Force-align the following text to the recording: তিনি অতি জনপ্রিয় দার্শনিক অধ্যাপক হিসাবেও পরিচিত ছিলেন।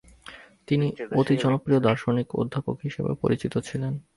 তিনি 0.67 0.87
অতি 1.19 1.33
জনপ্রিয় 1.37 1.79
দার্শনিক 1.79 2.27
অধ্যাপক 2.35 2.75
হিসাবেও 2.83 3.21
পরিচিত 3.23 3.53
ছিলেন। 3.67 3.93